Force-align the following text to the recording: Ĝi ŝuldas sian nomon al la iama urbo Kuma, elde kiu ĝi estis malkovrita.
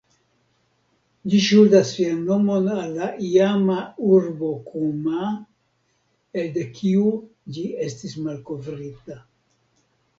Ĝi 1.33 1.41
ŝuldas 1.47 1.91
sian 1.97 2.23
nomon 2.29 2.71
al 2.77 2.95
la 2.95 3.11
iama 3.29 3.77
urbo 4.15 4.51
Kuma, 4.73 5.29
elde 6.43 6.69
kiu 6.81 7.17
ĝi 7.59 7.71
estis 7.89 8.21
malkovrita. 8.29 9.25